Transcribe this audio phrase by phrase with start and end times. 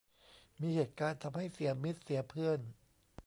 [0.61, 2.59] มีเหตุการณ์ทำให้เสียมิตรเสียเพื่อน